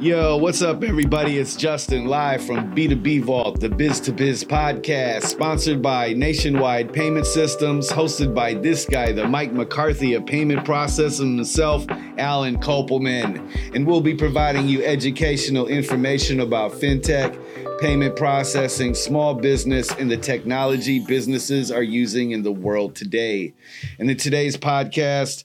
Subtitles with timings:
[0.00, 1.38] Yo, what's up, everybody?
[1.38, 7.26] It's Justin live from B2B Vault, the Biz to Biz podcast, sponsored by Nationwide Payment
[7.26, 11.84] Systems, hosted by this guy, the Mike McCarthy of payment processing himself,
[12.18, 13.74] Allen Kopelman.
[13.74, 17.36] And we'll be providing you educational information about fintech,
[17.80, 23.54] payment processing, small business, and the technology businesses are using in the world today.
[23.98, 25.44] And in today's podcast,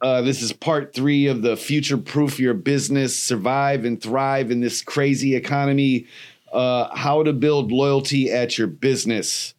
[0.00, 4.60] uh, this is part three of the future proof your business, survive and thrive in
[4.60, 6.06] this crazy economy.
[6.52, 9.54] Uh, how to build loyalty at your business.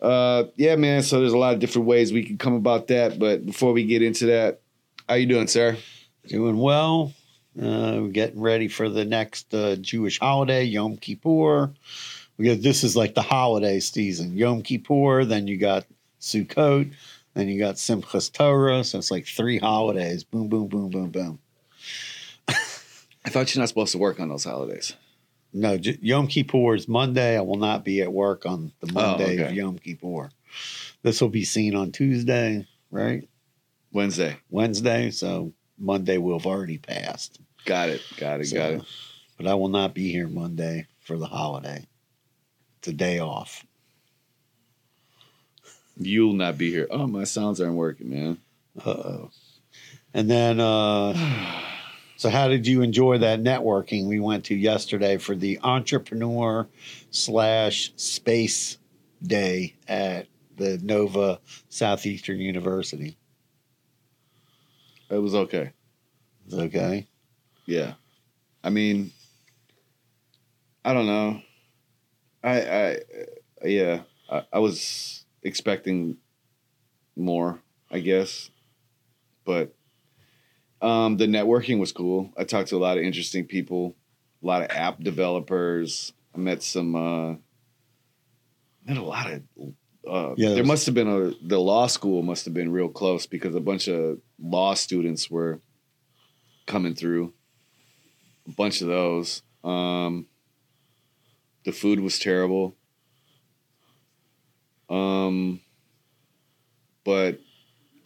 [0.00, 1.02] Uh, yeah, man.
[1.02, 3.18] So there's a lot of different ways we can come about that.
[3.18, 4.60] But before we get into that,
[5.08, 5.76] how you doing, sir?
[6.28, 7.12] Doing well.
[7.60, 11.72] Uh, getting ready for the next uh, Jewish holiday, Yom Kippur.
[12.36, 14.36] Because this is like the holiday season.
[14.36, 15.86] Yom Kippur, then you got
[16.20, 16.92] Sukkot,
[17.36, 18.82] then you got Simchas Torah.
[18.82, 20.24] So it's like three holidays.
[20.24, 21.38] Boom, boom, boom, boom, boom.
[22.48, 24.94] I thought you're not supposed to work on those holidays.
[25.52, 27.36] No, J- Yom Kippur is Monday.
[27.36, 29.50] I will not be at work on the oh, Monday okay.
[29.50, 30.30] of Yom Kippur.
[31.02, 33.28] This will be seen on Tuesday, right?
[33.92, 34.36] Wednesday.
[34.50, 35.10] Wednesday.
[35.10, 37.40] So Monday will have already passed.
[37.64, 38.02] Got it.
[38.16, 38.46] Got it.
[38.46, 38.82] So, got it.
[39.36, 41.86] But I will not be here Monday for the holiday.
[42.78, 43.64] It's a day off.
[45.96, 46.86] You'll not be here.
[46.90, 48.38] Oh, my sounds aren't working, man.
[48.84, 49.30] Uh oh.
[50.12, 51.14] And then, uh,
[52.16, 56.66] so how did you enjoy that networking we went to yesterday for the entrepreneur
[57.10, 58.78] slash space
[59.22, 63.16] day at the Nova Southeastern University?
[65.08, 65.72] It was okay.
[66.50, 67.06] It okay?
[67.64, 67.94] Yeah.
[68.62, 69.12] I mean,
[70.84, 71.40] I don't know.
[72.42, 72.98] I, I,
[73.64, 75.15] yeah, I, I was
[75.46, 76.16] expecting
[77.16, 77.60] more,
[77.90, 78.50] I guess,
[79.44, 79.74] but
[80.82, 82.30] um, the networking was cool.
[82.36, 83.96] I talked to a lot of interesting people,
[84.42, 86.12] a lot of app developers.
[86.34, 87.30] I met some, uh,
[88.84, 89.42] met a lot of.
[90.06, 92.88] Uh, Yeah, there there's- must have been a the law school must have been real
[92.88, 95.60] close because a bunch of law students were
[96.66, 97.32] coming through.
[98.46, 99.42] A bunch of those.
[99.64, 100.26] Um,
[101.64, 102.76] the food was terrible.
[104.88, 105.60] Um,
[107.04, 107.40] but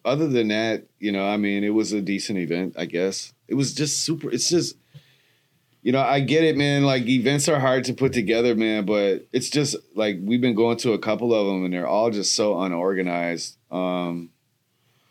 [0.04, 3.32] other than that, you know, I mean, it was a decent event, I guess.
[3.48, 4.30] It was just super.
[4.30, 4.76] It's just,
[5.82, 6.84] you know, I get it, man.
[6.84, 8.86] Like events are hard to put together, man.
[8.86, 12.10] But it's just like we've been going to a couple of them, and they're all
[12.10, 13.56] just so unorganized.
[13.70, 14.30] Um,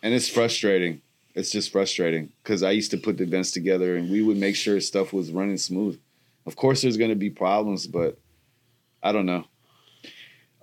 [0.01, 1.01] and it's frustrating.
[1.35, 4.55] It's just frustrating because I used to put the events together, and we would make
[4.55, 5.99] sure stuff was running smooth.
[6.45, 8.17] Of course, there's going to be problems, but
[9.03, 9.45] I don't know.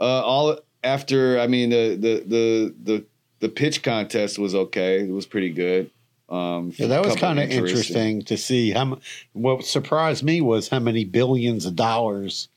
[0.00, 3.04] Uh, all after, I mean, the the the the
[3.40, 5.00] the pitch contest was okay.
[5.00, 5.90] It was pretty good.
[6.28, 8.70] Um, Yeah, that was kind of interesting to see.
[8.72, 8.98] How
[9.32, 12.48] what surprised me was how many billions of dollars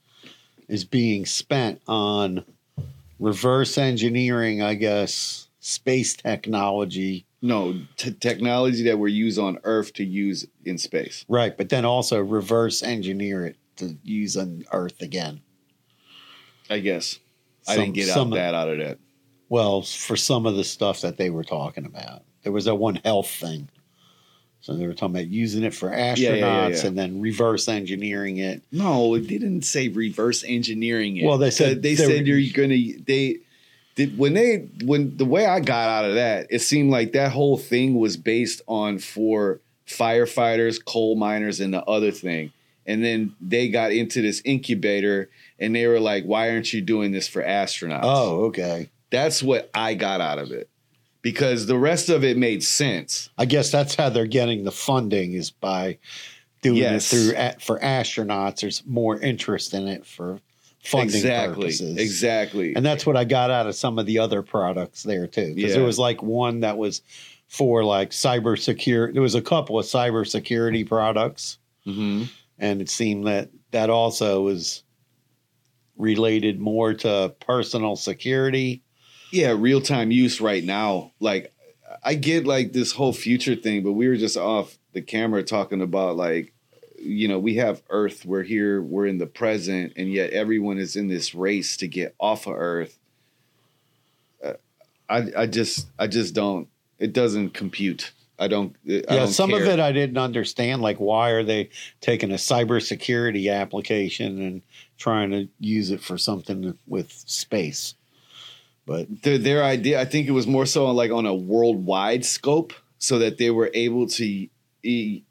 [0.68, 2.46] is being spent on
[3.20, 4.62] reverse engineering.
[4.62, 10.78] I guess space technology, No t- technology that we use on Earth to use in
[10.78, 11.26] space.
[11.28, 11.56] right?
[11.56, 15.42] But then also reverse engineer it to use on Earth again.
[16.70, 17.20] I guess
[17.70, 18.98] I Some- didn't get some- that out of that.
[19.48, 22.96] Well, for some of the stuff that they were talking about, there was that one
[23.04, 23.68] health thing.
[24.62, 26.86] So they were talking about using it for astronauts yeah, yeah, yeah.
[26.86, 28.62] and then reverse engineering it.
[28.72, 31.26] No, it didn't say reverse engineering it.
[31.26, 33.38] Well, they said they they said were- you're gonna they
[33.96, 37.32] did when they when the way I got out of that, it seemed like that
[37.32, 42.52] whole thing was based on for firefighters, coal miners, and the other thing.
[42.90, 45.30] And then they got into this incubator
[45.60, 48.02] and they were like, Why aren't you doing this for astronauts?
[48.04, 48.90] Oh, okay.
[49.12, 50.70] That's what I got out of it.
[51.22, 53.30] Because the rest of it made sense.
[53.38, 55.98] I guess that's how they're getting the funding is by
[56.62, 57.12] doing Yes.
[57.14, 58.62] it through for astronauts.
[58.62, 60.40] There's more interest in it for
[60.84, 61.64] funding exactly.
[61.66, 61.98] purposes.
[61.98, 62.74] Exactly.
[62.76, 65.54] And that's what I got out of some of the other products there too.
[65.54, 65.78] Because Yeah.
[65.78, 67.02] there was like one that was
[67.50, 69.14] for like cyber security.
[69.14, 72.24] There was a couple of cyber security products, hmm
[72.60, 74.84] and it seemed that that also was
[75.98, 78.84] related more to personal security.
[79.32, 81.12] yeah, real time use right now.
[81.20, 81.54] Like,
[82.04, 85.82] I get like this whole future thing, but we were just off the camera talking
[85.82, 86.54] about like,
[86.98, 90.96] you know, we have Earth, we're here, we're in the present, and yet everyone is
[90.96, 92.98] in this race to get off of Earth.
[94.44, 94.54] Uh,
[95.10, 96.68] I I just I just don't.
[96.98, 98.12] It doesn't compute.
[98.40, 98.76] I don't.
[98.88, 100.82] I yeah, don't some of it I didn't understand.
[100.82, 101.70] Like, why are they
[102.02, 104.62] taking a cybersecurity application and
[104.98, 107.96] trying to use it for something with space?
[108.86, 112.74] But their, their idea i think it was more so like on a worldwide scope
[112.98, 114.48] so that they were able to
[114.84, 115.22] e-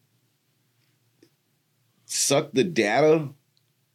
[2.06, 3.28] suck the data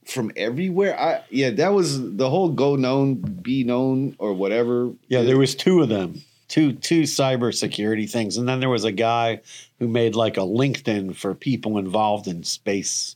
[0.06, 1.00] from everywhere.
[1.00, 4.92] I yeah, that was the whole go known, be known, or whatever.
[5.08, 8.92] Yeah, there was two of them, two two cybersecurity things, and then there was a
[8.92, 9.42] guy
[9.80, 13.16] who made like a LinkedIn for people involved in space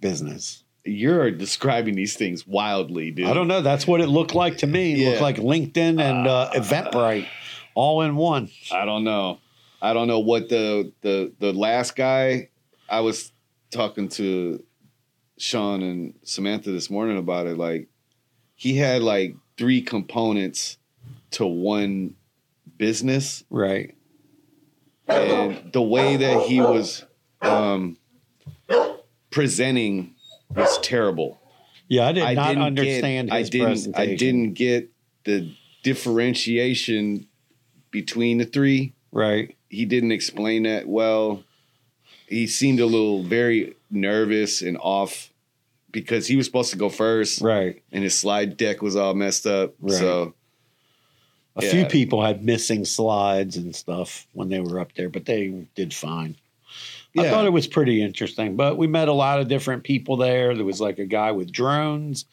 [0.00, 0.64] business.
[0.84, 3.26] You're describing these things wildly, dude.
[3.26, 3.60] I don't know.
[3.60, 4.92] That's what it looked like to me.
[4.94, 5.08] It Yeah.
[5.10, 7.26] looked like LinkedIn and uh, Eventbrite
[7.74, 8.48] all in one.
[8.72, 9.38] I don't know.
[9.82, 12.48] I don't know what the the the last guy
[12.88, 13.32] I was
[13.70, 14.62] talking to
[15.36, 17.58] Sean and Samantha this morning about it.
[17.58, 17.88] Like
[18.56, 20.78] he had like three components
[21.32, 22.14] to one
[22.78, 23.94] business, Right.
[25.06, 27.04] and the way that he was
[27.42, 27.96] um,
[29.30, 30.14] presenting
[30.54, 31.40] was terrible.
[31.88, 34.12] Yeah, I did I not didn't understand get, I didn't presentation.
[34.12, 34.90] I didn't get
[35.24, 37.26] the differentiation
[37.90, 38.94] between the three.
[39.10, 39.56] Right.
[39.70, 41.42] he didn't explain that well.
[42.26, 45.32] He seemed a little very nervous and off
[45.90, 47.82] because he was supposed to go first Right.
[47.90, 49.74] and his slide deck was all messed up.
[49.80, 49.94] Right.
[49.98, 50.34] So
[51.58, 51.70] A Yeah.
[51.70, 55.92] few people had missing slides and stuff when they were up there, but they did
[55.92, 56.36] fine.
[57.18, 60.54] I thought it was pretty interesting, but we met a lot of different people there.
[60.54, 62.26] There was like a guy with drones.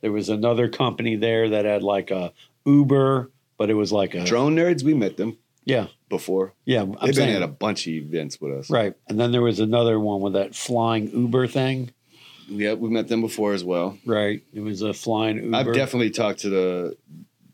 [0.00, 2.32] There was another company there that had like a
[2.64, 5.36] Uber, but it was like a drone nerds, we met them
[5.66, 6.54] yeah, before.
[6.64, 6.80] yeah.
[6.82, 8.70] I'm They've been at a bunch of events with us.
[8.70, 8.94] right.
[9.08, 11.90] And then there was another one with that flying Uber thing.
[12.48, 13.98] Yeah, we met them before as well.
[14.06, 14.42] Right.
[14.54, 15.56] It was a flying Uber.
[15.56, 16.96] I've definitely talked to the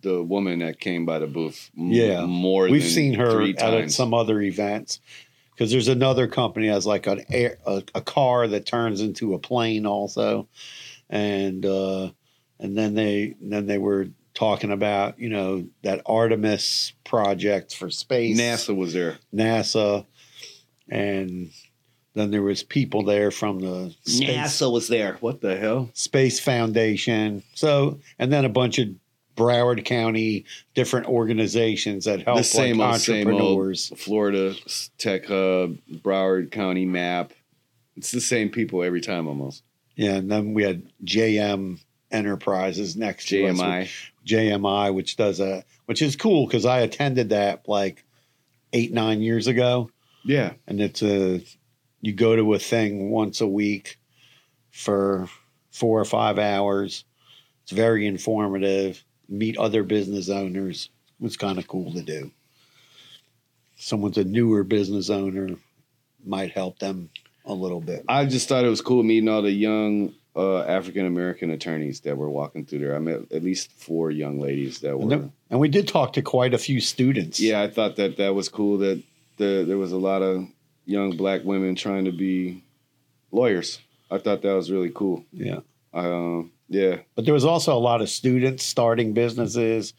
[0.06, 1.70] the woman that came by the booth.
[1.76, 2.24] m- Yeah.
[2.26, 2.68] more.
[2.68, 5.00] We've than seen her three at some other events
[5.50, 9.34] because there's another company that has like an air, a, a car that turns into
[9.34, 10.46] a plane also,
[11.10, 12.10] and uh,
[12.60, 18.40] and then they then they were talking about you know that Artemis project for space,
[18.40, 19.18] NASA was there.
[19.34, 20.06] NASA,
[20.88, 21.50] and
[22.14, 25.16] then there was people there from the space, was there.
[25.18, 25.90] What the hell?
[25.94, 27.42] Space Foundation.
[27.54, 28.90] So and then a bunch of
[29.36, 30.44] Broward County
[30.74, 33.90] different organizations that help the same like old, same entrepreneurs.
[33.90, 34.54] old Florida
[34.98, 37.32] Tech Hub, Broward County map.
[37.96, 39.62] It's the same people every time almost.
[39.94, 41.80] Yeah, and then we had JM
[42.10, 43.90] Enterprises next to us, JMI.
[44.26, 48.04] JMI, which does a which is cool because I attended that like
[48.72, 49.90] eight nine years ago,
[50.24, 50.52] Yeah.
[50.66, 51.42] and it's a
[52.00, 53.98] you go to a thing once a week
[54.70, 55.28] for
[55.70, 57.04] four or five hours.
[57.62, 59.02] It's very informative.
[59.28, 60.88] Meet other business owners.
[61.18, 62.30] Was kind of cool to do.
[63.76, 65.50] Someone's a newer business owner
[66.24, 67.10] might help them
[67.44, 68.04] a little bit.
[68.08, 72.16] I just thought it was cool meeting all the young uh, African American attorneys that
[72.16, 72.94] were walking through there.
[72.96, 75.08] I met at least four young ladies that And, were.
[75.10, 77.38] then- and we did talk to quite a few students.
[77.40, 79.02] Yeah, I thought that that was cool that
[79.36, 80.46] the, there was a lot of
[80.84, 82.62] young black women trying to be
[83.30, 83.78] lawyers.
[84.10, 85.24] I thought that was really cool.
[85.32, 85.60] Yeah.
[85.94, 89.94] Um, yeah, But there was also a lot of students starting businesses,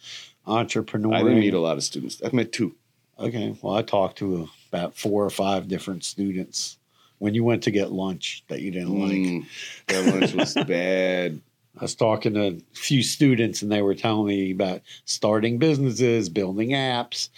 [0.45, 1.13] entrepreneurs.
[1.13, 2.21] I didn't meet a lot of students.
[2.23, 2.75] I met two.
[3.19, 3.55] Okay.
[3.61, 6.77] Well, I talked to about four or five different students
[7.19, 9.11] when you went to get lunch that you didn't like.
[9.11, 9.45] Mm,
[9.87, 11.39] that lunch was bad.
[11.77, 16.29] I was talking to a few students and they were telling me about starting businesses,
[16.29, 17.29] building apps.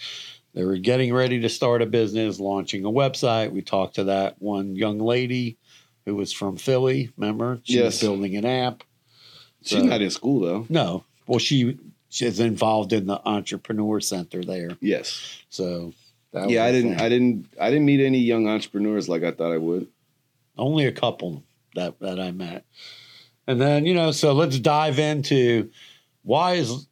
[0.54, 3.52] They were getting ready to start a business, launching a website.
[3.52, 5.58] We talked to that one young lady
[6.04, 7.10] who was from Philly.
[7.16, 7.60] Remember?
[7.64, 8.82] She was building an app.
[9.62, 10.66] She's So- not in school though.
[10.68, 11.04] No.
[11.26, 14.76] Well, she she's involved in the entrepreneur center there.
[14.80, 15.42] Yes.
[15.48, 15.92] So
[16.32, 16.92] that yeah, I didn't.
[16.96, 17.00] thing.
[17.00, 17.46] I didn't.
[17.60, 19.86] I didn't meet any young entrepreneurs like I thought I would.
[20.58, 21.42] only a couple
[21.74, 22.64] that that I met.
[23.46, 25.70] And then, you know, so let's dive into
[26.22, 26.86] why is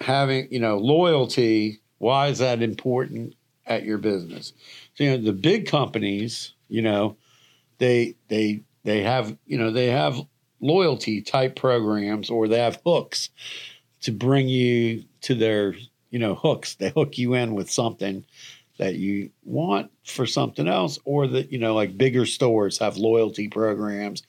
[0.00, 3.34] having, you know, loyalty, why is that important
[3.66, 4.52] at your business?
[4.94, 7.16] So, you know, the big companies, you know,
[7.78, 10.18] they they they have, you know, they have
[10.60, 13.30] loyalty type programs or they have hooks
[14.02, 15.74] to bring you to their,
[16.10, 16.74] you know, hooks.
[16.74, 18.24] They hook you in with something
[18.78, 23.48] that you want for something else, or that, you know, like bigger stores have loyalty
[23.48, 24.22] programs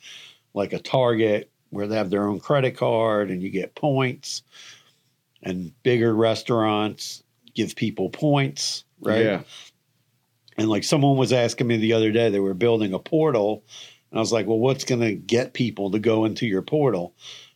[0.55, 4.41] like a Target where they have their own credit card and you get points,
[5.43, 7.21] and bigger restaurants
[7.53, 9.23] give people points, right?
[9.23, 9.41] Yeah.
[10.57, 13.63] And like someone was asking me the other day, they were building a portal.
[14.11, 17.13] And I was like, well, what's going to get people to go into your portal?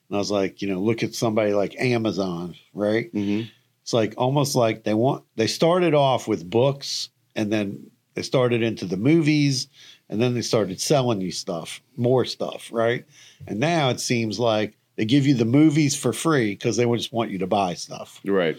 [0.09, 3.09] And I was like, you know, look at somebody like Amazon, right?
[3.11, 3.41] hmm
[3.81, 8.61] It's like almost like they want, they started off with books and then they started
[8.61, 9.67] into the movies
[10.09, 13.05] and then they started selling you stuff, more stuff, right?
[13.47, 17.11] And now it seems like they give you the movies for free because they just
[17.11, 18.21] want you to buy stuff.
[18.23, 18.57] Right.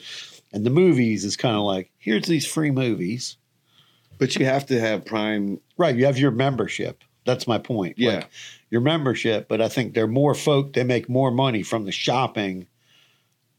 [0.52, 3.36] And the movies is kind of like, here's these free movies.
[4.18, 5.60] But you have to have Prime.
[5.76, 5.94] Right.
[5.94, 7.02] You have your membership.
[7.24, 7.98] That's my point.
[7.98, 8.14] Yeah.
[8.16, 8.30] Like,
[8.70, 10.72] your membership, but I think they're more folk.
[10.72, 12.66] They make more money from the shopping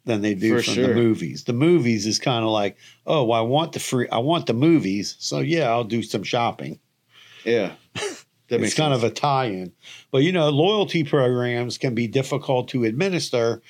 [0.06, 0.88] than they do For from sure.
[0.88, 1.44] the movies.
[1.46, 4.54] The movies is kind of like, oh, well, I want the free, I want the
[4.54, 6.80] movies, so yeah, I'll do some shopping.
[7.44, 7.74] Yeah.
[8.48, 9.74] That it's kind of a tie-in,
[10.12, 13.64] but you know, loyalty programs can be difficult to administer.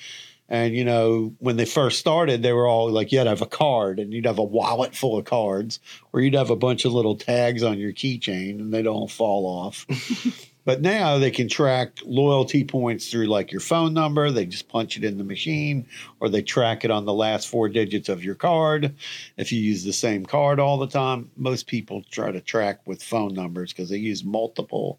[0.48, 3.98] And you know, when they first started, they were all like, you'd have a card,
[3.98, 5.80] and you'd have a wallet full of cards,
[6.12, 9.46] or you'd have a bunch of little tags on your keychain, and they don't fall
[9.46, 9.86] off.
[10.66, 14.32] But now they can track loyalty points through like your phone number.
[14.32, 15.86] They just punch it in the machine
[16.18, 18.92] or they track it on the last four digits of your card.
[19.36, 23.00] If you use the same card all the time, most people try to track with
[23.00, 24.98] phone numbers because they use multiple.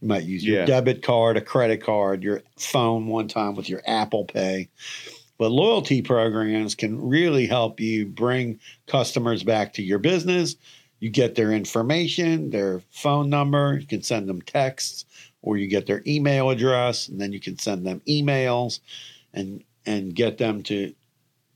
[0.00, 0.64] You might use your Yeah.
[0.66, 4.68] debit card, a credit card, your phone one time with your Apple Pay.
[5.36, 10.56] But loyalty programs can really help you bring customers back to your business.
[11.00, 15.06] You get their information, their phone number, you can send them texts,
[15.42, 18.80] or you get their email address, and then you can send them emails
[19.32, 20.92] and and get them to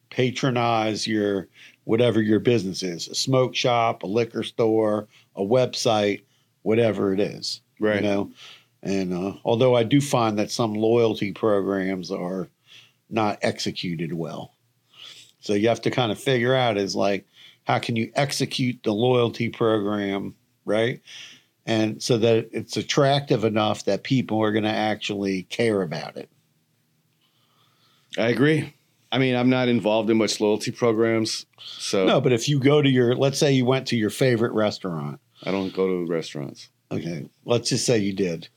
[0.09, 1.49] patronize your
[1.85, 6.23] whatever your business is, a smoke shop, a liquor store, a website,
[6.63, 7.97] whatever it is right.
[7.97, 8.31] you know
[8.83, 12.49] and uh, although i do find that some loyalty programs are
[13.11, 14.55] not executed well
[15.41, 17.27] so you have to kind of figure out is like
[17.65, 21.01] how can you execute the loyalty program right
[21.67, 26.29] and so that it's attractive enough that people are going to actually care about it
[28.17, 28.73] I agree.
[29.11, 32.83] I mean, I'm not involved in much loyalty programs, so no but if you go
[32.83, 36.69] to your let's say you went to your favorite restaurant I don't go to restaurants.
[36.91, 38.49] Okay let's just say you did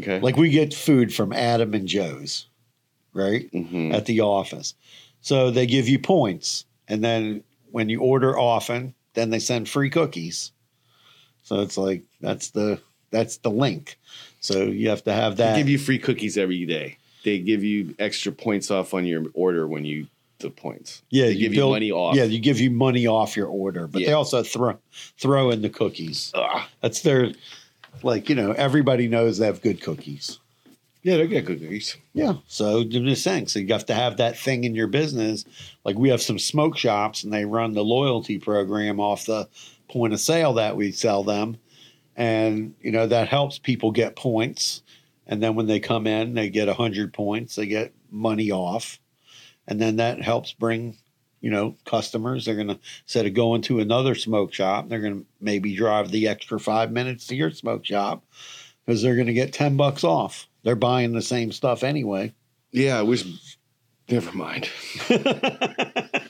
[0.00, 0.20] Okay.
[0.20, 2.46] like we get food from adam and joe's
[3.12, 4.74] right hmm at the office.
[5.20, 6.64] So they give you points.
[6.88, 10.50] And then when you order often, then they send free cookies.
[11.44, 13.98] So it's like that's the that's the link.
[14.40, 15.56] So you have to have They that.
[15.56, 16.96] give you free cookies every day.
[17.22, 20.06] They give you extra points off on your order when you
[20.42, 21.02] the points.
[21.10, 22.14] yeah, they give you money off.
[22.14, 24.78] Yeah, you give you money off your order, but they also throw
[25.16, 26.30] throw in the cookies.
[26.34, 26.62] Ugh.
[26.80, 27.32] That's their
[28.02, 30.38] like, you know, everybody knows they have good cookies.
[31.02, 31.96] Yeah, they get cookies.
[32.14, 32.34] Yeah.
[32.46, 33.48] So I'm just saying.
[33.48, 35.44] So you have to have that thing in your business.
[35.84, 39.48] Like we have some smoke shops and they run the loyalty program off the
[39.88, 41.58] point of sale that we sell them.
[42.16, 44.82] And, you know, that helps people get points.
[45.26, 49.00] And then when they come in, they get 100 points, they get money off.
[49.66, 50.96] And then that helps bring,
[51.40, 52.44] you know, customers.
[52.44, 56.10] They're going to, instead of going to another smoke shop, they're going to maybe drive
[56.10, 58.24] the extra five minutes to your smoke shop
[58.84, 60.48] because they're going to get 10 bucks off.
[60.62, 62.34] They're buying the same stuff anyway.
[62.70, 63.24] Yeah, I wish.
[64.08, 64.68] Never mind.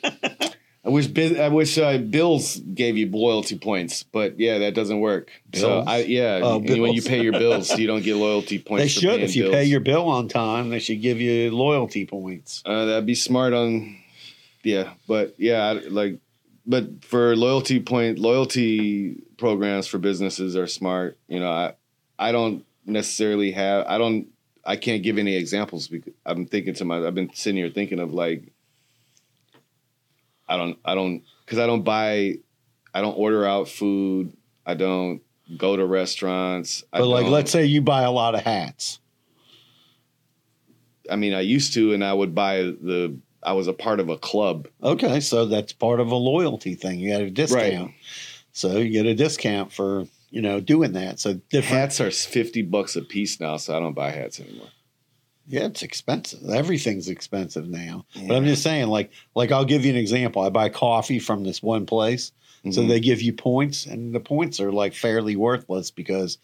[0.93, 1.39] I wish.
[1.39, 5.31] I wish uh, Bills gave you loyalty points, but yeah, that doesn't work.
[5.55, 8.83] So I yeah, Oh, when you pay your bills, you don't get loyalty points.
[8.83, 9.21] they should.
[9.21, 9.55] If you bills.
[9.55, 12.63] pay your bill on time, they should give you loyalty points.
[12.67, 13.97] Uh, that'd be smart on,
[14.63, 16.19] yeah, but yeah, I- like,
[16.67, 21.19] but for loyalty point loyalty programs for businesses are smart.
[21.29, 21.75] You know, I
[22.19, 24.29] I don't necessarily have I don't
[24.65, 27.99] I can't give any examples because I'm thinking to my I've been sitting here thinking
[27.99, 28.52] of like
[30.53, 32.35] I don't I don't because I don't buy
[32.93, 35.23] I don't order out food I don't
[35.57, 39.01] go to restaurants I But like, let's say you buy a lot of hats.
[41.11, 44.11] I mean I used to and I would buy the I was a part of
[44.11, 47.01] a club Okay, so that's part of a loyalty thing.
[47.01, 47.93] You get a discount.
[48.53, 51.19] So you get a discount for you know doing that.
[51.19, 51.81] So different.
[51.81, 54.69] Hats are fifty bucks a piece now, so I don't buy hats anymore.
[55.49, 56.49] Yeah, it's expensive.
[56.49, 58.05] Everything's expensive now.
[58.29, 60.43] But I'm just saying, like, like I'll give you an example.
[60.43, 62.33] I buy coffee from this one place,
[62.71, 62.89] so Mhm.
[62.89, 66.39] they give you points, and the points are like fairly worthless because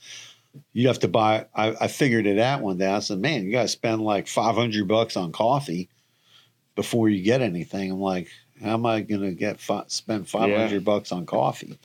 [0.73, 1.47] you have to buy.
[1.55, 2.87] I, I figured it out one day.
[2.89, 5.89] I said, "Man, you got to spend like 500 bucks on coffee
[6.75, 8.29] before you get anything." I'm like,
[8.63, 11.79] "How am I going to get fi- spend 500 bucks on coffee?"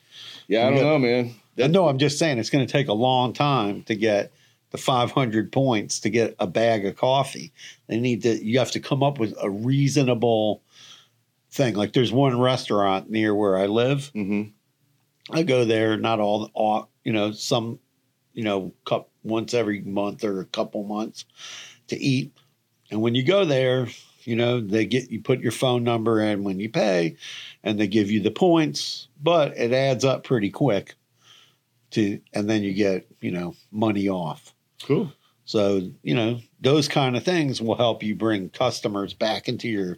[0.48, 1.36] yeah, I don't know, man.
[1.58, 4.32] That- no, I'm just saying it's going to take a long time to get
[4.74, 7.53] the 500 points to get a bag of coffee.
[7.88, 10.63] They need to, you have to come up with a reasonable
[11.51, 11.75] thing.
[11.75, 14.12] Like there's one restaurant near where I live.
[14.15, 14.51] Mhm.
[15.30, 17.80] I go there not all, all you know, some,
[18.34, 21.25] you know, cup once every month or a couple months
[21.89, 22.36] to eat.
[22.89, 23.88] And when you go there,
[24.24, 27.15] you know, they get you put your phone number in when you pay
[27.63, 30.96] and they give you the points, but it adds up pretty quick
[31.92, 34.52] to and then you get, you know, money off.
[34.83, 35.11] Cool.
[35.45, 39.97] So, you know, those kind of things will help you bring customers back into your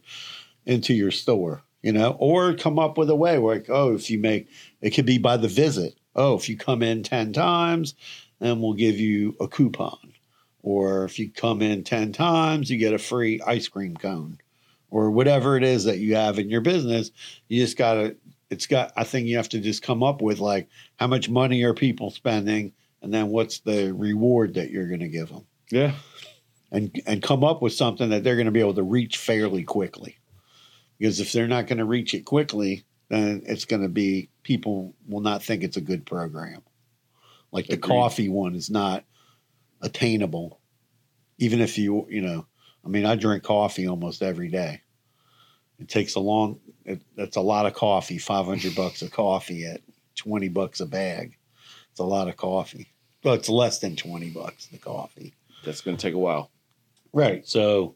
[0.65, 4.09] into your store, you know, or come up with a way where like, oh, if
[4.09, 4.47] you make
[4.81, 5.95] it could be by the visit.
[6.15, 7.93] Oh, if you come in 10 times
[8.39, 10.13] then we'll give you a coupon.
[10.61, 14.39] Or if you come in 10 times, you get a free ice cream cone
[14.89, 17.11] or whatever it is that you have in your business.
[17.47, 18.15] You just got to,
[18.49, 21.63] it's got, I think you have to just come up with like how much money
[21.63, 22.73] are people spending
[23.05, 25.93] and then what's the reward that you're going to give them Yeah.
[26.71, 29.63] and and come up with something that they're going to be able to reach fairly
[29.63, 30.17] quickly.
[30.97, 34.95] Because if they're not going to reach it quickly, then it's going to be people
[35.07, 36.63] will not think it's a good program.
[37.51, 37.89] Like the Agreed.
[37.89, 39.05] coffee one is not
[39.81, 40.59] attainable,
[41.37, 42.47] even if you you know.
[42.83, 44.81] I mean, I drink coffee almost every day.
[45.79, 46.59] It takes a long.
[46.85, 48.17] It, that's a lot of coffee.
[48.17, 49.81] Five hundred bucks of coffee at
[50.15, 51.37] twenty bucks a bag.
[51.91, 52.93] It's a lot of coffee.
[53.25, 55.33] But it's less than twenty bucks the coffee.
[55.65, 56.51] That's going to take a while.
[57.11, 57.47] Right.
[57.47, 57.95] So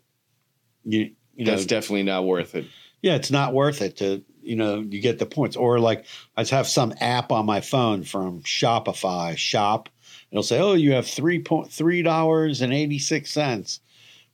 [0.83, 2.65] you you know That's definitely not worth it.
[3.01, 5.55] yeah, it's not worth it to you know you get the points.
[5.55, 6.05] Or like
[6.35, 9.87] I just have some app on my phone from Shopify Shop.
[10.31, 13.81] It'll say, oh, you have three point three dollars and eighty six cents.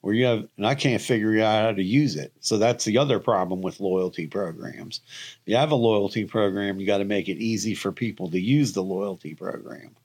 [0.01, 2.31] Where you have, and I can't figure out how to use it.
[2.39, 5.01] So that's the other problem with loyalty programs.
[5.41, 8.39] If you have a loyalty program, you got to make it easy for people to
[8.39, 9.95] use the loyalty program.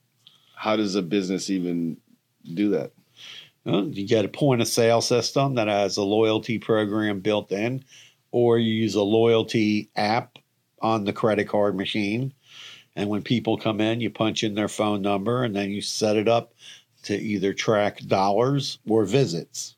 [0.61, 1.97] How does a business even
[2.53, 2.91] do that?
[3.65, 7.83] Well, you get a point of sale system that has a loyalty program built in,
[8.29, 10.37] or you use a loyalty app
[10.79, 12.31] on the credit card machine.
[12.95, 16.15] And when people come in, you punch in their phone number and then you set
[16.15, 16.53] it up
[17.05, 19.75] to either track dollars or visits.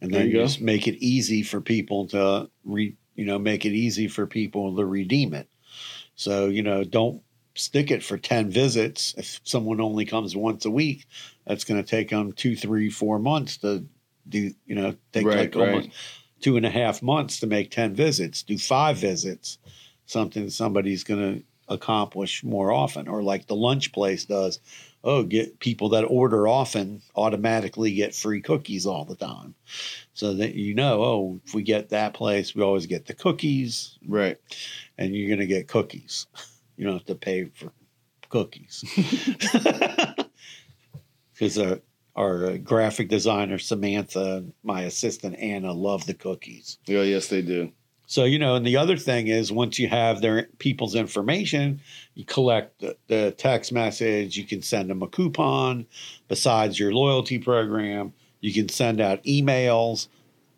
[0.00, 3.40] And There then you you just make it easy for people to re, you know,
[3.40, 5.48] make it easy for people to redeem it.
[6.14, 7.22] So, you know, don't
[7.58, 9.14] stick it for 10 visits.
[9.18, 11.06] If someone only comes once a week,
[11.46, 13.84] that's going to take them two, three, four months to
[14.28, 15.68] do, you know, take Right, like right.
[15.74, 15.88] almost
[16.40, 18.42] two and a half months to make 10 visits.
[18.42, 19.58] Do five visits,
[20.06, 24.60] something somebody's going to accomplish more often, or like the lunch place does.
[25.04, 29.54] Oh, get people that order often automatically get free cookies all the time.
[30.12, 33.96] So that you know, oh, if we get that place, we always get the cookies,
[34.06, 34.38] Right.
[34.98, 36.26] and you're going to get cookies.
[36.78, 37.70] You don't have to pay for
[38.30, 38.82] cookies.
[41.34, 41.78] Because uh,
[42.16, 46.78] our uh, graphic designer, Samantha, my assistant, Anna, love the cookies.
[46.88, 47.70] Oh, yes, they do.
[48.08, 51.80] So, you know, and the other thing is once you have their people's information,
[52.14, 55.86] you collect the, the text message, you can send them a coupon
[56.26, 58.12] besides your loyalty program.
[58.40, 60.08] You can send out emails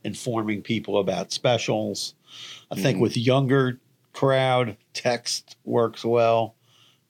[0.04, 2.14] informing people about specials.
[2.70, 3.02] I think Mhm.
[3.02, 3.80] with younger
[4.12, 6.55] crowd, text works well.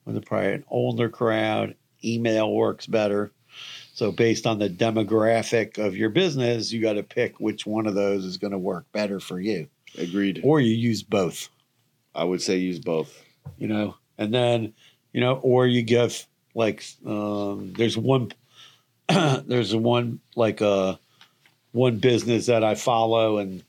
[0.05, 3.31] With a probably an older crowd, email works better.
[3.93, 7.93] So based on the demographic of your business, you got to pick which one of
[7.93, 10.41] those is going to work better for you Agreed.
[10.43, 11.49] or you use both
[12.15, 13.23] I would say use both.
[13.57, 14.73] you know and then
[15.13, 18.31] you know or you give like um there's one
[19.09, 20.95] there's one like uh
[21.73, 23.63] one business that i follow and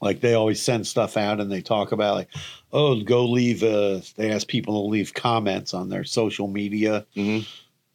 [0.00, 2.28] like they always send stuff out and they talk about like
[2.72, 7.46] oh go leave uh they ask people to leave comments on their social media Mhm.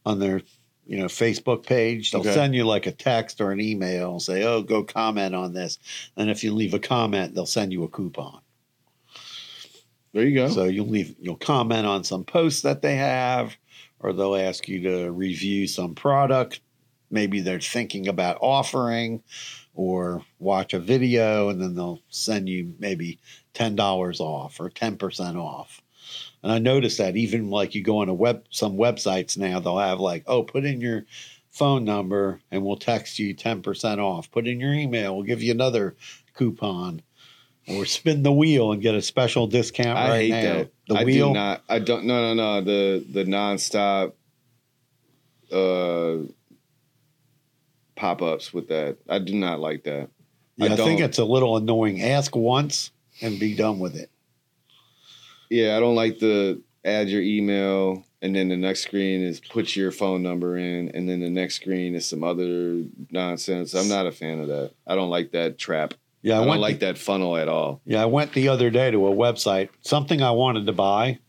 [0.05, 0.41] on their
[0.85, 2.33] you know facebook page they'll Okay.
[2.33, 5.79] send you like a text or an email and say oh go comment on this
[6.17, 8.39] and if you leave a comment they'll send you a coupon
[10.13, 10.49] There you go.
[10.49, 13.55] so you'll leave you'll comment on some posts that they have,
[13.99, 16.59] or they'll ask you to review some product.
[17.13, 19.21] Maybe they're thinking about offering
[19.75, 23.19] or watch a video and then they'll send you maybe
[23.53, 25.81] ten dollars off or ten percent off.
[26.41, 29.77] And I noticed that even like you go on a web some websites now, they'll
[29.77, 31.05] have like, oh, put in your
[31.51, 34.31] phone number and we'll text you ten percent off.
[34.31, 35.95] Put in your email, we'll give you another
[36.33, 37.01] coupon.
[37.65, 40.41] Or spin the wheel and get a special discount I right hate now.
[40.41, 40.71] that.
[40.89, 41.63] The I wheel, do not.
[41.69, 42.03] I don't.
[42.03, 42.61] No, no, no.
[42.61, 44.11] The the nonstop
[45.49, 46.27] uh,
[48.03, 48.97] pop ups with that.
[49.07, 50.09] I do not like that.
[50.57, 52.01] Yeah, I I, think it's a little annoying.
[52.01, 54.09] Ask once and be done with it.
[55.49, 59.77] Yeah, I don't like the add your email and then the next screen is put
[59.77, 63.73] your phone number in and then the next screen is some other nonsense.
[63.73, 64.71] I'm not a fan of that.
[64.85, 65.93] I don't like that trap.
[66.23, 67.79] Yeah, I, I, don't like that funnel at all.
[67.85, 71.19] yeah, I went the other day to a website, something I wanted to buy.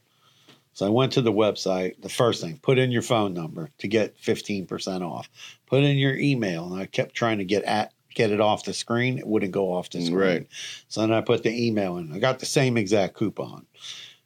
[0.74, 2.02] So I went to the website.
[2.02, 5.28] The first thing, put in your phone number to get fifteen percent off.
[5.66, 8.74] Put in your email, and I kept trying to get at get it off the
[8.74, 9.18] screen.
[9.18, 10.18] It wouldn't go off the screen.
[10.18, 10.46] Right.
[10.88, 12.12] So then I put the email in.
[12.12, 13.66] I got the same exact coupon,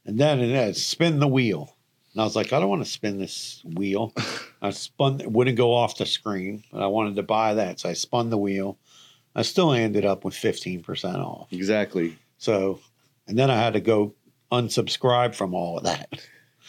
[0.05, 1.75] and then it had spin the wheel.
[2.13, 4.13] And I was like, I don't want to spin this wheel.
[4.63, 7.81] I spun, it wouldn't go off the screen, but I wanted to buy that.
[7.81, 8.79] So I spun the wheel.
[9.37, 11.53] I still ended up with 15% off.
[11.53, 12.19] Exactly.
[12.39, 12.81] So,
[13.29, 14.15] and then I had to go
[14.51, 16.09] unsubscribe from all of that.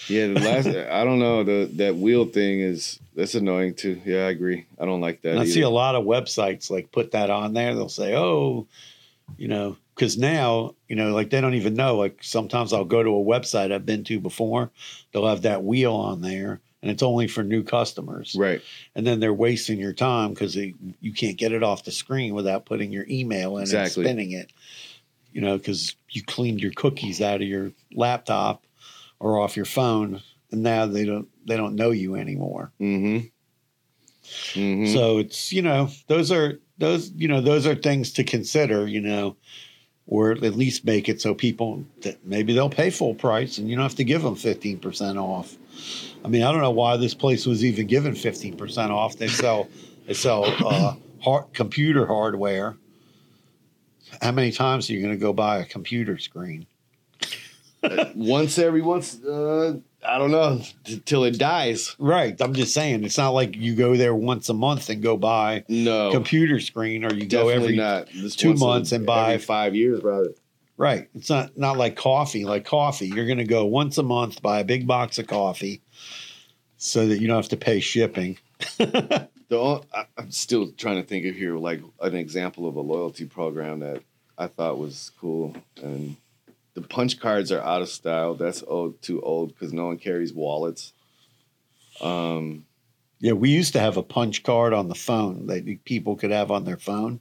[0.07, 4.01] Yeah, the last I don't know the that wheel thing is that's annoying too.
[4.05, 4.65] Yeah, I agree.
[4.79, 5.31] I don't like that.
[5.31, 5.51] And I either.
[5.51, 7.75] see a lot of websites like put that on there.
[7.75, 8.67] They'll say, "Oh,
[9.37, 11.97] you know," because now you know, like they don't even know.
[11.97, 14.71] Like sometimes I'll go to a website I've been to before.
[15.11, 18.35] They'll have that wheel on there, and it's only for new customers.
[18.39, 18.61] right.
[18.95, 22.65] And then they're wasting your time because you can't get it off the screen without
[22.65, 24.03] putting your email in Exactly.
[24.03, 24.51] and spinning it.
[25.33, 28.63] You know, because you cleaned your cookies out of your laptop
[29.19, 32.71] or off your phone, and now they don't they don't know you anymore.
[32.79, 33.27] Mm-hmm.
[34.59, 34.93] Mm-hmm.
[34.93, 38.87] So it's you know those are those you know those are things to consider.
[38.87, 39.37] You know,
[40.07, 43.75] or at least make it so people that maybe they'll pay full price and you
[43.75, 45.55] don't have to give them fifteen percent off.
[46.25, 49.17] I mean, I don't know why this place was even given fifteen percent off.
[49.17, 49.67] They sell
[50.07, 52.75] they sell uh, hard, computer hardware.
[54.21, 56.65] How many times are you going to go buy a computer screen?
[58.15, 60.61] Once every once, uh, I don't know,
[61.05, 61.95] till it dies.
[61.99, 62.39] Right.
[62.39, 65.63] I'm just saying it's not like you go there once a month and go buy
[65.67, 68.07] No, computer screen, or you go every not.
[68.13, 70.29] This two months and buy- five years, brother.
[70.77, 71.09] Right.
[71.13, 72.45] It's not not like coffee.
[72.45, 75.81] Like coffee, you're going to go once a month buy a big box of coffee,
[76.77, 78.37] so that you don't have to pay shipping.
[79.49, 79.81] The
[80.15, 84.03] I'm still trying to think of here like an example of a loyalty program that
[84.37, 86.15] I thought was cool, and
[86.73, 88.35] the punch cards are out of style.
[88.35, 90.93] That's old, too old because no one carries wallets.
[92.01, 92.65] Um,
[93.19, 96.51] Yeah, we used to have a punch card on the phone that people could have
[96.51, 97.19] on their phone.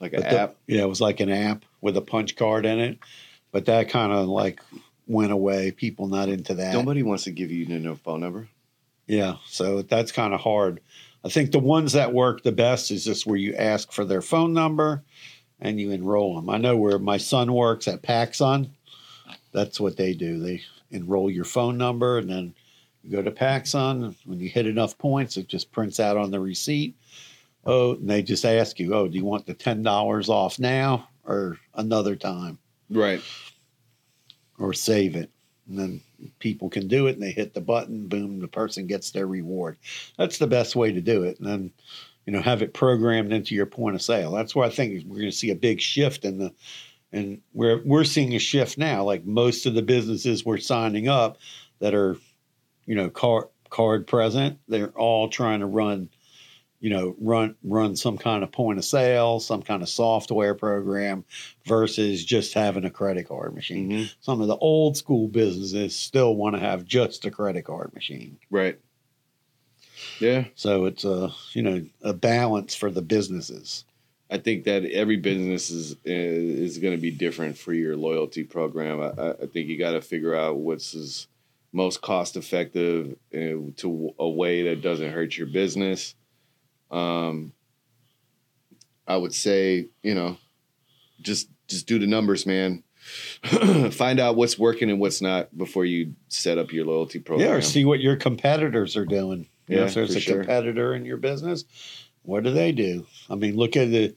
[0.00, 0.56] like an the- app.
[0.66, 2.98] yeah, it was like an app with a punch card in it,
[3.50, 4.60] but that kind of like
[5.08, 5.72] went away.
[5.72, 6.72] People not into that.
[6.72, 8.48] Nobody wants to give you no phone number.
[9.08, 10.80] Yeah, so that's kind of hard.
[11.24, 14.22] I think the ones that work the best is just where you ask for their
[14.22, 15.02] phone number
[15.60, 16.48] and you enroll them.
[16.50, 18.70] I know where my son works at Paxon.
[19.52, 20.38] That's what they do.
[20.38, 22.54] They enroll your phone number and then
[23.02, 24.14] you go to Paxon.
[24.24, 26.96] When you hit enough points, it just prints out on the receipt.
[27.64, 31.08] Oh, and they just ask you, oh, do you want the ten dollars off now
[31.24, 33.20] or another time Right.
[34.58, 35.30] or save it?
[35.68, 36.00] And then
[36.38, 39.76] people can do it and they hit the button, boom, the person gets their reward.
[40.16, 41.38] That's the best way to do it.
[41.38, 41.70] And then,
[42.28, 44.32] you know, have it programmed into your point of sale.
[44.32, 46.52] That's where I think we're going to see a big shift in the,
[47.10, 49.02] and we're, we're seeing a shift now.
[49.02, 51.38] Like most of the businesses we're signing up
[51.78, 52.18] that are,
[52.84, 56.10] you know, card, card present, they're all trying to run,
[56.80, 61.24] you know, run, run some kind of point of sale, some kind of software program
[61.64, 64.14] versus just having a credit card machine Mhm.
[64.20, 68.36] some of the old school businesses still want to have just a credit card machine.
[68.50, 68.78] Right.
[70.20, 70.44] Yeah.
[70.54, 73.84] So it's a you know a balance for the businesses.
[74.30, 79.00] I think that every business is is going to be different for your loyalty program.
[79.00, 81.28] I, I- I think you got to figure out what's is
[81.72, 86.14] most cost effective uh, to a way that doesn't hurt your business.
[86.90, 87.52] Um,
[89.06, 90.36] I would say, you know,
[91.22, 92.82] just just do the numbers, man.
[93.92, 97.48] Find out what's working and what's not before you set up your loyalty program.
[97.48, 99.48] Yeah, or see what your competitors are doing.
[99.68, 100.38] You know, Yeah, if there's for a sure.
[100.38, 101.64] competitor in your business,
[102.22, 103.06] what do they do?
[103.30, 104.14] I mean, look at the,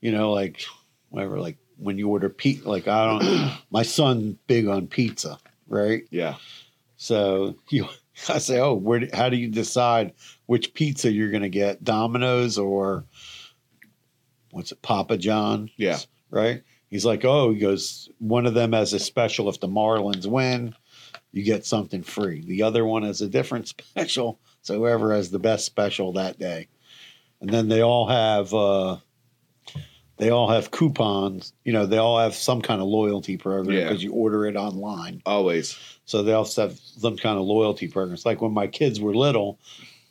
[0.00, 0.64] you know, like
[1.10, 2.68] whatever, like when you order pizza.
[2.68, 5.38] Like I don't, my son big on pizza,
[5.68, 6.04] right?
[6.10, 6.36] yeah,
[6.96, 7.88] So you,
[8.28, 9.00] I say, oh, where?
[9.00, 10.12] do- How do you decide
[10.46, 11.82] which pizza you're going to get?
[11.82, 13.04] Domino's or
[14.50, 15.70] what's it, Papa John?
[15.76, 15.98] Yeah.
[16.30, 16.62] right.
[16.90, 19.48] He's like, oh, he goes, one of them has a special.
[19.48, 20.74] If the Marlins win,
[21.32, 22.42] you get something free.
[22.44, 24.38] The other one has a different special.
[24.62, 26.68] So whoever has the best special that day,
[27.40, 28.52] and then they all have.
[28.54, 28.96] uh
[30.18, 31.84] they all have coupons, you know.
[31.84, 33.84] They all have some kind of loyalty program Yeah.
[33.88, 35.20] because you order it online.
[35.26, 35.76] always.
[36.04, 38.24] So they also have some kind of loyalty programs.
[38.24, 39.58] Like when my kids were little,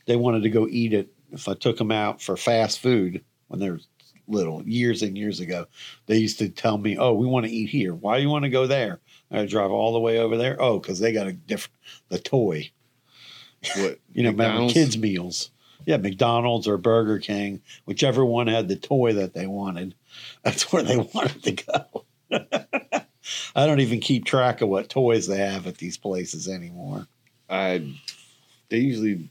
[0.07, 1.13] they wanted to go eat it.
[1.31, 3.79] If I took them out for fast food when they were
[4.27, 5.65] little, years and years ago,
[6.07, 7.93] they used to tell me, "Oh, we want to eat here.
[7.95, 10.61] Why do you want to go there?" I drive all the way over there.
[10.61, 11.75] Oh, because they got a different
[12.09, 12.69] the toy.
[13.77, 15.51] What You know, remember kids meals.
[15.85, 19.95] Yeah, McDonald's or Burger King, whichever one had the toy that they wanted.
[20.43, 22.05] That's where they wanted to go.
[23.55, 27.07] I don't even keep track of what toys they have at these places anymore.
[27.49, 27.93] I
[28.69, 29.29] they usually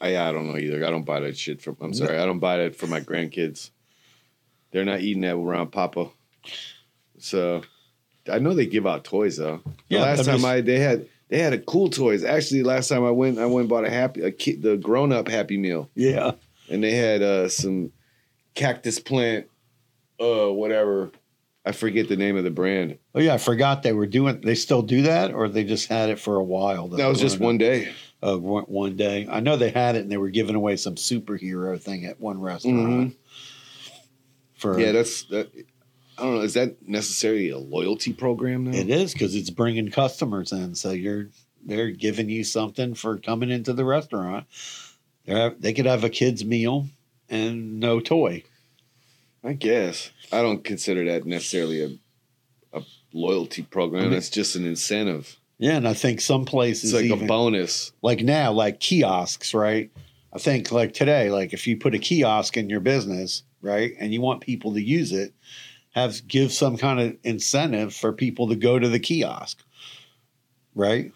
[0.00, 0.84] I I don't know either.
[0.86, 3.70] I don't buy that shit from I'm sorry, I don't buy that for my grandkids.
[4.70, 6.08] They're not eating that around Papa.
[7.18, 7.62] So
[8.30, 9.60] I know they give out toys though.
[9.64, 12.22] The Yeah, last I'm time just- I they had they had a cool toys.
[12.24, 15.12] Actually, last time I went, I went and bought a happy a kid, the grown
[15.12, 16.32] up Happy Meal, Yeah.
[16.68, 17.92] and they had uh, some
[18.54, 19.46] cactus plant,
[20.20, 21.10] uh, whatever,
[21.64, 22.98] I forget the name of the brand.
[23.14, 24.40] Oh yeah, I forgot they were doing.
[24.40, 26.88] They still do that, or they just had it for a while.
[26.88, 27.92] That was just one day.
[28.22, 29.26] Uh, one one day.
[29.30, 32.40] I know they had it, and they were giving away some superhero thing at one
[32.40, 33.14] restaurant.
[34.56, 35.50] For Yeah, that's that.
[36.20, 36.40] I don't know.
[36.42, 38.76] Is that necessarily a loyalty program now?
[38.78, 40.74] it is because it's bringing customers in.
[40.74, 41.28] So you're
[41.64, 44.46] they're giving you something for coming into the restaurant.
[45.26, 46.86] They they could have a kids meal
[47.28, 48.44] and no toy.
[49.42, 54.02] I guess I don't consider that necessarily a a loyalty program.
[54.02, 55.36] I mean- That's just an incentive.
[55.58, 57.92] Yeah, and I think some places It's like even, a bonus.
[58.00, 59.90] like now, like kiosks, right?
[60.32, 64.14] I think like today, like if you put a kiosk in your business, right, and
[64.14, 65.34] you want people to use it,
[65.90, 69.62] have give some kind of incentive for people to go to the kiosk,
[70.74, 71.12] right?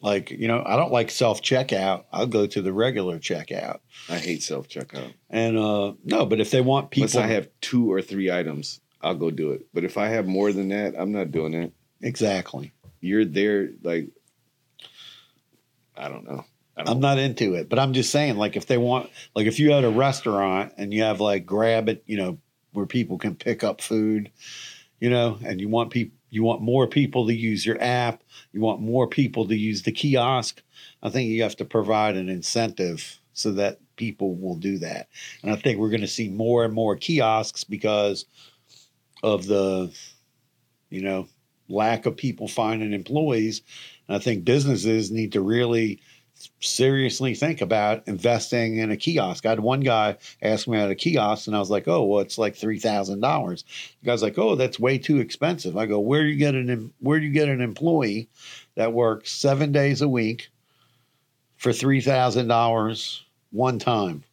[0.00, 2.04] Like you know, I don't like self checkout.
[2.12, 5.12] I'll go to the regular checkout, I hate self checkout.
[5.28, 8.80] and uh no, but if they want people, Unless I have two or three items,
[9.02, 9.66] I'll go do it.
[9.74, 11.72] But if I have more than that, I'm not doing it.
[12.00, 12.72] exactly.
[13.00, 14.10] You're there, like
[15.96, 16.44] I don't know.
[16.76, 19.46] I don't I'm not into it, but I'm just saying, like, if they want, like,
[19.46, 22.38] if you had a restaurant and you have like grab it, you know,
[22.72, 24.30] where people can pick up food,
[25.00, 28.60] you know, and you want people, you want more people to use your app, you
[28.60, 30.62] want more people to use the kiosk.
[31.02, 35.08] I think you have to provide an incentive so that people will do that.
[35.42, 38.26] And I think we're going to see more and more kiosks because
[39.22, 39.92] of the,
[40.90, 41.28] you know,
[41.68, 43.62] lack of people finding employees.
[44.06, 46.00] And I think businesses need to really
[46.60, 49.46] seriously think about investing in a kiosk.
[49.46, 52.20] I had one guy ask me about a kiosk, and I was like, "Oh, well,
[52.20, 53.64] it's like three thousand dollars."
[54.02, 56.92] The guy's like, "Oh, that's way too expensive." I go, "Where do you get an
[57.00, 58.28] Where do you get an employee
[58.74, 60.50] that works seven days a week
[61.56, 64.24] for three thousand dollars one time?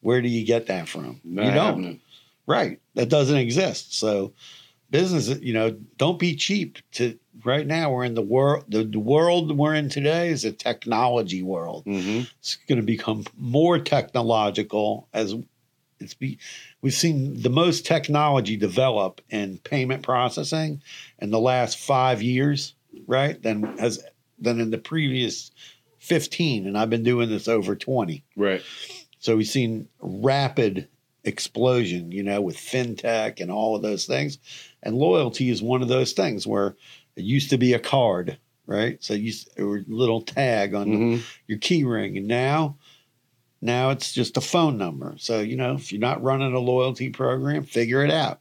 [0.00, 1.20] Where do you get that from?
[1.24, 2.00] Not you don't." happening.
[2.46, 2.80] Right.
[2.94, 3.94] That doesn't exist.
[3.94, 4.32] So
[4.92, 9.00] business, you know, don't be cheap to right now we're in the world the, the
[9.00, 11.84] world we're in today is a technology world.
[11.86, 12.30] Mhm.
[12.38, 15.34] It's going to become more technological as
[15.98, 16.38] it's be
[16.82, 20.82] we've seen the most technology develop in payment processing
[21.18, 22.74] in the last 5 years,
[23.06, 23.42] right?
[23.42, 24.04] Than has
[24.38, 25.50] than in the previous
[26.00, 28.22] 15 and I've been doing this over 20.
[28.36, 28.62] Right.
[29.18, 30.88] So we've seen rapid
[31.24, 34.38] explosion, you know, with fintech and all of those things.
[34.82, 36.76] And loyalty is one of those things where
[37.16, 39.02] it used to be a card, right?
[39.02, 41.22] So you or a little tag on Mhm.
[41.46, 42.76] your key ring, and now,
[43.60, 45.14] now it's just a phone number.
[45.18, 48.40] So you know, if you're not running a loyalty program, figure it out.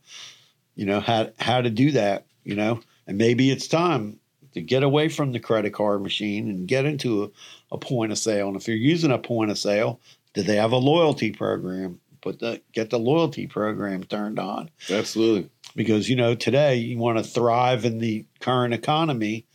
[0.76, 2.26] You know how how to do that.
[2.44, 4.18] You know, and maybe it's time
[4.54, 7.30] to get away from the credit card machine and get into a,
[7.76, 8.48] a point of sale.
[8.48, 10.00] And if you're using a point of sale,
[10.34, 12.00] do they have a loyalty program?
[12.22, 15.50] Put the get the loyalty program turned on Absolutely.
[15.76, 19.46] Because you know today you want to thrive in the current economy.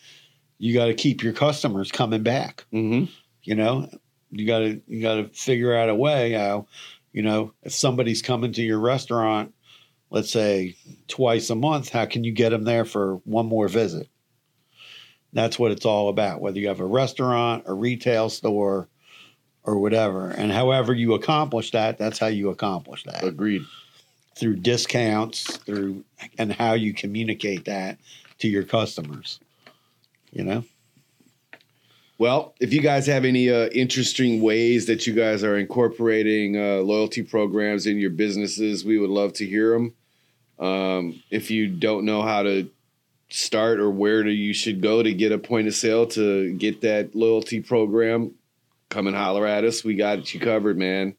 [0.58, 2.64] You got to keep your customers coming back.
[2.70, 3.04] hmm
[3.42, 3.88] You know,
[4.30, 6.66] you got to you got to figure out a way how,
[7.12, 9.54] you know, if somebody's coming to your restaurant,
[10.10, 10.76] let's say
[11.08, 14.08] twice a month, how can you get them there for one more visit?
[15.32, 16.40] That's what it's all about.
[16.40, 18.88] Whether you have a restaurant, a retail store,
[19.64, 23.62] or whatever, and however you accomplish that, that's how you accomplish that Agreed.
[24.36, 26.04] Through discounts, through
[26.38, 27.98] and how you communicate that
[28.38, 29.40] to your customers.
[30.30, 30.64] You know.
[32.18, 36.76] Well, if you guys have any uh, interesting ways that you guys are incorporating uh,
[36.76, 39.94] loyalty programs in your businesses, we would love to hear them.
[40.58, 42.70] Um, if you don't know how to
[43.28, 46.80] start or where to, you should go to get a point of sale to get
[46.80, 48.32] that loyalty program,
[48.88, 49.84] come and holler at us.
[49.84, 51.16] We got you covered, man.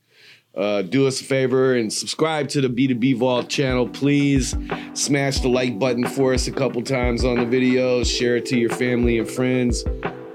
[0.58, 4.56] Uh, do us a favor and subscribe to the B2B Vault channel, please.
[4.94, 8.04] Smash the like button for us a couple times on the video.
[8.04, 9.86] Share it to your family and friends.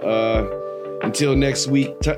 [0.02, 0.48] Uh,
[1.02, 2.12] until next week, t-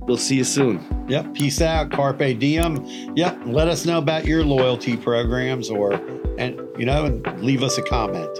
[0.00, 0.82] we'll see you soon.
[1.08, 1.34] Yep.
[1.34, 1.90] Peace out.
[1.92, 2.84] Carpe diem.
[3.14, 3.40] Yep.
[3.44, 5.92] Let us know about your loyalty programs or
[6.38, 8.30] and you know and leave us a comment.